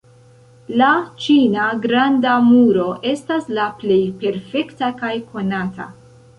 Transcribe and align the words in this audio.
La 0.81 0.87
ĉina 1.25 1.67
Granda 1.83 2.33
Muro 2.47 2.87
estas 3.13 3.47
la 3.61 3.69
plej 3.85 4.01
perfekta 4.25 4.93
kaj 5.05 5.15
konata. 5.33 5.91